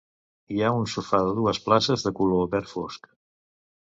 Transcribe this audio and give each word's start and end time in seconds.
Hi 0.53 0.61
ha 0.61 0.71
un 0.77 0.87
sofà 0.93 1.19
de 1.27 1.35
dues 1.41 1.61
places, 1.67 2.07
de 2.07 2.13
color 2.21 2.49
verd 2.57 2.73
fosc. 2.73 3.11